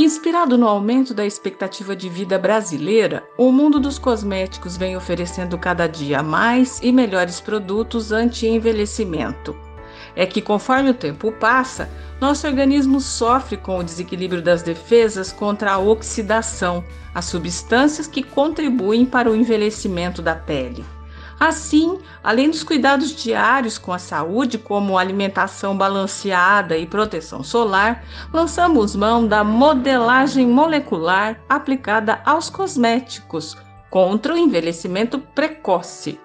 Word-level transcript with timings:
Inspirado 0.00 0.56
no 0.56 0.68
aumento 0.68 1.12
da 1.12 1.26
expectativa 1.26 1.96
de 1.96 2.08
vida 2.08 2.38
brasileira, 2.38 3.28
o 3.36 3.50
mundo 3.50 3.80
dos 3.80 3.98
cosméticos 3.98 4.76
vem 4.76 4.96
oferecendo 4.96 5.58
cada 5.58 5.88
dia 5.88 6.22
mais 6.22 6.78
e 6.80 6.92
melhores 6.92 7.40
produtos 7.40 8.12
anti-envelhecimento. 8.12 9.56
É 10.14 10.24
que 10.24 10.40
conforme 10.40 10.90
o 10.90 10.94
tempo 10.94 11.32
passa, 11.32 11.90
nosso 12.20 12.46
organismo 12.46 13.00
sofre 13.00 13.56
com 13.56 13.80
o 13.80 13.82
desequilíbrio 13.82 14.40
das 14.40 14.62
defesas 14.62 15.32
contra 15.32 15.72
a 15.72 15.78
oxidação, 15.78 16.84
as 17.12 17.24
substâncias 17.24 18.06
que 18.06 18.22
contribuem 18.22 19.04
para 19.04 19.28
o 19.28 19.34
envelhecimento 19.34 20.22
da 20.22 20.36
pele. 20.36 20.84
Assim, 21.38 21.98
além 22.22 22.50
dos 22.50 22.64
cuidados 22.64 23.14
diários 23.14 23.78
com 23.78 23.92
a 23.92 23.98
saúde, 23.98 24.58
como 24.58 24.98
alimentação 24.98 25.76
balanceada 25.76 26.76
e 26.76 26.86
proteção 26.86 27.44
solar, 27.44 28.04
lançamos 28.32 28.96
mão 28.96 29.26
da 29.26 29.44
modelagem 29.44 30.46
molecular 30.48 31.40
aplicada 31.48 32.20
aos 32.24 32.50
cosméticos 32.50 33.56
contra 33.88 34.34
o 34.34 34.38
envelhecimento 34.38 35.18
precoce. 35.18 36.18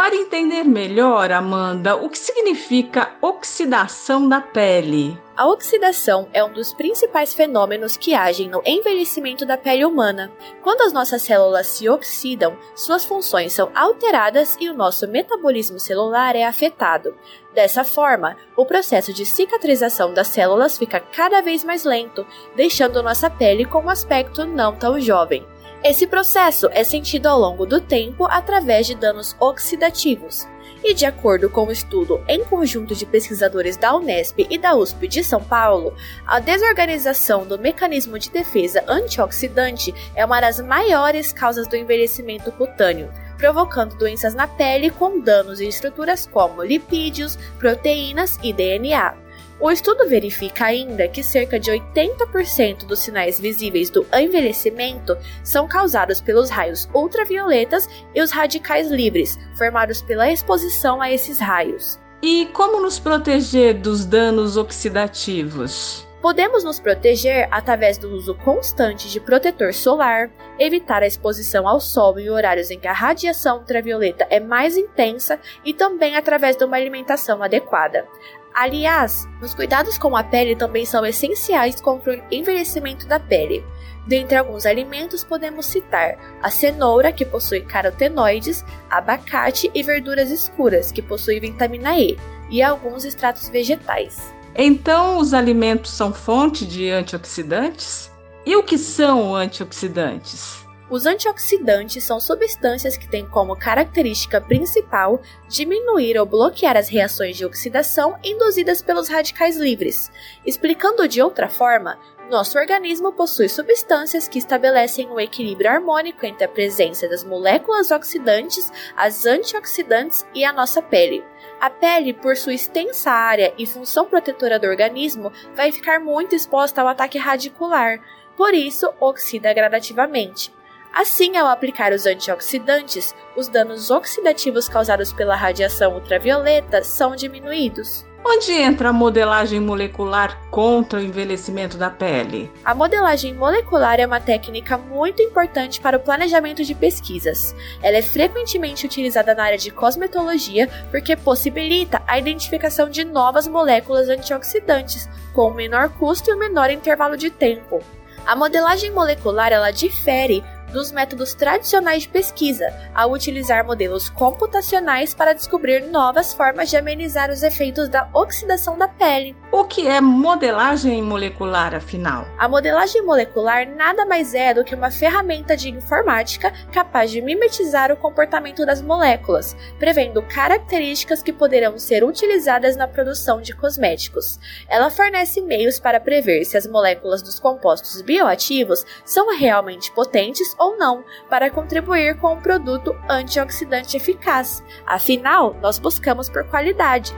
Para 0.00 0.16
entender 0.16 0.64
melhor, 0.64 1.30
Amanda, 1.30 1.94
o 1.94 2.08
que 2.08 2.16
significa 2.16 3.10
oxidação 3.20 4.26
da 4.26 4.40
pele? 4.40 5.20
A 5.36 5.46
oxidação 5.46 6.26
é 6.32 6.42
um 6.42 6.50
dos 6.50 6.72
principais 6.72 7.34
fenômenos 7.34 7.98
que 7.98 8.14
agem 8.14 8.48
no 8.48 8.62
envelhecimento 8.64 9.44
da 9.44 9.58
pele 9.58 9.84
humana. 9.84 10.32
Quando 10.62 10.80
as 10.80 10.94
nossas 10.94 11.20
células 11.20 11.66
se 11.66 11.86
oxidam, 11.86 12.56
suas 12.74 13.04
funções 13.04 13.52
são 13.52 13.70
alteradas 13.74 14.56
e 14.58 14.70
o 14.70 14.74
nosso 14.74 15.06
metabolismo 15.06 15.78
celular 15.78 16.34
é 16.34 16.44
afetado. 16.44 17.14
Dessa 17.52 17.84
forma, 17.84 18.38
o 18.56 18.64
processo 18.64 19.12
de 19.12 19.26
cicatrização 19.26 20.14
das 20.14 20.28
células 20.28 20.78
fica 20.78 20.98
cada 20.98 21.42
vez 21.42 21.62
mais 21.62 21.84
lento, 21.84 22.26
deixando 22.56 23.02
nossa 23.02 23.28
pele 23.28 23.66
com 23.66 23.82
um 23.82 23.90
aspecto 23.90 24.46
não 24.46 24.74
tão 24.74 24.98
jovem. 24.98 25.46
Esse 25.82 26.06
processo 26.06 26.68
é 26.72 26.84
sentido 26.84 27.26
ao 27.26 27.38
longo 27.38 27.64
do 27.64 27.80
tempo 27.80 28.26
através 28.26 28.86
de 28.86 28.94
danos 28.94 29.34
oxidativos. 29.40 30.46
E 30.84 30.92
de 30.92 31.06
acordo 31.06 31.48
com 31.48 31.66
um 31.66 31.70
estudo 31.70 32.22
em 32.28 32.44
conjunto 32.44 32.94
de 32.94 33.06
pesquisadores 33.06 33.78
da 33.78 33.94
Unesp 33.96 34.46
e 34.48 34.58
da 34.58 34.74
USP 34.74 35.08
de 35.08 35.24
São 35.24 35.42
Paulo, 35.42 35.94
a 36.26 36.38
desorganização 36.38 37.46
do 37.46 37.58
mecanismo 37.58 38.18
de 38.18 38.30
defesa 38.30 38.84
antioxidante 38.86 39.94
é 40.14 40.24
uma 40.24 40.40
das 40.40 40.60
maiores 40.60 41.32
causas 41.32 41.66
do 41.66 41.76
envelhecimento 41.76 42.52
cutâneo, 42.52 43.10
provocando 43.38 43.96
doenças 43.96 44.34
na 44.34 44.46
pele 44.46 44.90
com 44.90 45.20
danos 45.20 45.60
em 45.62 45.68
estruturas 45.68 46.26
como 46.26 46.62
lipídios, 46.62 47.36
proteínas 47.58 48.38
e 48.42 48.52
DNA. 48.52 49.29
O 49.60 49.70
estudo 49.70 50.08
verifica 50.08 50.64
ainda 50.64 51.06
que 51.06 51.22
cerca 51.22 51.60
de 51.60 51.70
80% 51.70 52.86
dos 52.86 53.00
sinais 53.00 53.38
visíveis 53.38 53.90
do 53.90 54.06
envelhecimento 54.14 55.14
são 55.44 55.68
causados 55.68 56.18
pelos 56.18 56.48
raios 56.48 56.88
ultravioletas 56.94 57.86
e 58.14 58.22
os 58.22 58.30
radicais 58.30 58.90
livres, 58.90 59.38
formados 59.58 60.00
pela 60.00 60.32
exposição 60.32 61.02
a 61.02 61.12
esses 61.12 61.38
raios. 61.38 62.00
E 62.22 62.46
como 62.54 62.80
nos 62.80 62.98
proteger 62.98 63.74
dos 63.74 64.06
danos 64.06 64.56
oxidativos? 64.56 66.06
Podemos 66.22 66.64
nos 66.64 66.78
proteger 66.78 67.48
através 67.50 67.96
do 67.96 68.14
uso 68.14 68.34
constante 68.34 69.08
de 69.08 69.18
protetor 69.18 69.72
solar, 69.72 70.30
evitar 70.58 71.02
a 71.02 71.06
exposição 71.06 71.66
ao 71.66 71.80
sol 71.80 72.18
em 72.18 72.28
horários 72.28 72.70
em 72.70 72.78
que 72.78 72.86
a 72.86 72.92
radiação 72.92 73.58
ultravioleta 73.58 74.26
é 74.28 74.38
mais 74.38 74.76
intensa 74.76 75.38
e 75.64 75.72
também 75.72 76.16
através 76.16 76.56
de 76.56 76.64
uma 76.64 76.76
alimentação 76.76 77.42
adequada. 77.42 78.06
Aliás, 78.54 79.28
os 79.40 79.54
cuidados 79.54 79.96
com 79.96 80.16
a 80.16 80.24
pele 80.24 80.56
também 80.56 80.84
são 80.84 81.04
essenciais 81.06 81.80
contra 81.80 82.12
o 82.12 82.34
envelhecimento 82.34 83.06
da 83.06 83.18
pele. 83.18 83.64
Dentre 84.06 84.36
alguns 84.36 84.66
alimentos 84.66 85.22
podemos 85.22 85.66
citar 85.66 86.16
a 86.42 86.50
cenoura, 86.50 87.12
que 87.12 87.24
possui 87.24 87.60
carotenoides, 87.60 88.64
abacate 88.88 89.70
e 89.74 89.82
verduras 89.82 90.30
escuras, 90.30 90.90
que 90.90 91.02
possuem 91.02 91.40
vitamina 91.40 91.98
E, 91.98 92.18
e 92.50 92.62
alguns 92.62 93.04
extratos 93.04 93.48
vegetais. 93.48 94.34
Então, 94.54 95.18
os 95.18 95.32
alimentos 95.32 95.92
são 95.92 96.12
fonte 96.12 96.66
de 96.66 96.90
antioxidantes? 96.90 98.10
E 98.44 98.56
o 98.56 98.62
que 98.62 98.76
são 98.76 99.34
antioxidantes? 99.34 100.59
Os 100.90 101.06
antioxidantes 101.06 102.02
são 102.02 102.18
substâncias 102.18 102.96
que 102.96 103.08
têm 103.08 103.24
como 103.24 103.54
característica 103.54 104.40
principal 104.40 105.22
diminuir 105.46 106.18
ou 106.18 106.26
bloquear 106.26 106.76
as 106.76 106.88
reações 106.88 107.36
de 107.36 107.46
oxidação 107.46 108.18
induzidas 108.24 108.82
pelos 108.82 109.08
radicais 109.08 109.56
livres. 109.56 110.10
Explicando 110.44 111.06
de 111.06 111.22
outra 111.22 111.48
forma, 111.48 111.96
nosso 112.28 112.58
organismo 112.58 113.12
possui 113.12 113.48
substâncias 113.48 114.26
que 114.26 114.38
estabelecem 114.38 115.08
um 115.08 115.20
equilíbrio 115.20 115.70
harmônico 115.70 116.26
entre 116.26 116.44
a 116.44 116.48
presença 116.48 117.08
das 117.08 117.22
moléculas 117.22 117.92
oxidantes, 117.92 118.70
as 118.96 119.24
antioxidantes 119.24 120.26
e 120.34 120.44
a 120.44 120.52
nossa 120.52 120.82
pele. 120.82 121.24
A 121.60 121.70
pele, 121.70 122.12
por 122.12 122.36
sua 122.36 122.54
extensa 122.54 123.12
área 123.12 123.54
e 123.56 123.64
função 123.64 124.06
protetora 124.06 124.58
do 124.58 124.66
organismo, 124.66 125.32
vai 125.54 125.70
ficar 125.70 126.00
muito 126.00 126.34
exposta 126.34 126.80
ao 126.80 126.88
ataque 126.88 127.16
radicular, 127.16 128.00
por 128.36 128.54
isso 128.54 128.92
oxida 128.98 129.52
gradativamente. 129.52 130.52
Assim, 130.92 131.36
ao 131.36 131.46
aplicar 131.46 131.92
os 131.92 132.04
antioxidantes, 132.04 133.14
os 133.36 133.48
danos 133.48 133.90
oxidativos 133.90 134.68
causados 134.68 135.12
pela 135.12 135.36
radiação 135.36 135.94
ultravioleta 135.94 136.82
são 136.82 137.14
diminuídos. 137.14 138.04
Onde 138.22 138.52
entra 138.52 138.90
a 138.90 138.92
modelagem 138.92 139.58
molecular 139.60 140.38
contra 140.50 140.98
o 140.98 141.02
envelhecimento 141.02 141.78
da 141.78 141.88
pele? 141.88 142.52
A 142.64 142.74
modelagem 142.74 143.32
molecular 143.32 143.98
é 143.98 144.06
uma 144.06 144.20
técnica 144.20 144.76
muito 144.76 145.22
importante 145.22 145.80
para 145.80 145.96
o 145.96 146.00
planejamento 146.00 146.62
de 146.62 146.74
pesquisas. 146.74 147.54
Ela 147.82 147.96
é 147.96 148.02
frequentemente 148.02 148.84
utilizada 148.84 149.34
na 149.34 149.44
área 149.44 149.58
de 149.58 149.70
cosmetologia 149.70 150.68
porque 150.90 151.16
possibilita 151.16 152.02
a 152.06 152.18
identificação 152.18 152.90
de 152.90 153.04
novas 153.04 153.48
moléculas 153.48 154.08
antioxidantes 154.08 155.08
com 155.32 155.50
um 155.50 155.54
menor 155.54 155.88
custo 155.88 156.30
e 156.30 156.34
um 156.34 156.38
menor 156.38 156.70
intervalo 156.70 157.16
de 157.16 157.30
tempo. 157.30 157.82
A 158.26 158.36
modelagem 158.36 158.90
molecular 158.90 159.50
ela 159.50 159.70
difere 159.70 160.44
dos 160.70 160.92
métodos 160.92 161.34
tradicionais 161.34 162.02
de 162.02 162.08
pesquisa, 162.08 162.72
ao 162.94 163.12
utilizar 163.12 163.64
modelos 163.64 164.08
computacionais 164.08 165.12
para 165.12 165.32
descobrir 165.32 165.82
novas 165.82 166.32
formas 166.32 166.70
de 166.70 166.76
amenizar 166.76 167.30
os 167.30 167.42
efeitos 167.42 167.88
da 167.88 168.08
oxidação 168.14 168.78
da 168.78 168.88
pele. 168.88 169.36
O 169.52 169.64
que 169.64 169.86
é 169.86 170.00
modelagem 170.00 171.02
molecular, 171.02 171.74
afinal? 171.74 172.26
A 172.38 172.48
modelagem 172.48 173.02
molecular 173.02 173.68
nada 173.68 174.06
mais 174.06 174.34
é 174.34 174.54
do 174.54 174.64
que 174.64 174.74
uma 174.74 174.90
ferramenta 174.90 175.56
de 175.56 175.68
informática 175.68 176.52
capaz 176.72 177.10
de 177.10 177.20
mimetizar 177.20 177.92
o 177.92 177.96
comportamento 177.96 178.64
das 178.64 178.80
moléculas, 178.80 179.56
prevendo 179.78 180.22
características 180.22 181.22
que 181.22 181.32
poderão 181.32 181.78
ser 181.78 182.04
utilizadas 182.04 182.76
na 182.76 182.86
produção 182.86 183.40
de 183.40 183.54
cosméticos. 183.54 184.38
Ela 184.68 184.90
fornece 184.90 185.40
meios 185.40 185.80
para 185.80 186.00
prever 186.00 186.44
se 186.44 186.56
as 186.56 186.66
moléculas 186.66 187.22
dos 187.22 187.40
compostos 187.40 188.00
bioativos 188.02 188.84
são 189.04 189.36
realmente 189.36 189.90
potentes 189.92 190.54
ou 190.60 190.76
não, 190.76 191.02
para 191.30 191.50
contribuir 191.50 192.18
com 192.18 192.34
um 192.34 192.40
produto 192.40 192.94
antioxidante 193.08 193.96
eficaz. 193.96 194.62
Afinal, 194.86 195.56
nós 195.62 195.78
buscamos 195.78 196.28
por 196.28 196.44
qualidade. 196.44 197.14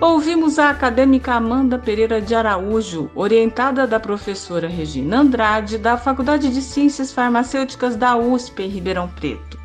Ouvimos 0.00 0.58
a 0.58 0.70
acadêmica 0.70 1.34
Amanda 1.34 1.78
Pereira 1.78 2.20
de 2.20 2.34
Araújo, 2.34 3.10
orientada 3.14 3.86
da 3.86 3.98
professora 3.98 4.68
Regina 4.68 5.20
Andrade, 5.20 5.78
da 5.78 5.96
Faculdade 5.96 6.52
de 6.52 6.60
Ciências 6.62 7.12
Farmacêuticas 7.12 7.96
da 7.96 8.16
USP 8.16 8.62
em 8.62 8.68
Ribeirão 8.68 9.08
Preto. 9.08 9.58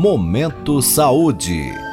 Momento 0.00 0.80
Saúde. 0.80 1.87